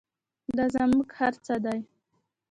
دا 0.57 0.65
زموږ 0.75 1.07
هر 1.19 1.33
څه 1.45 1.55
دی 1.63 1.79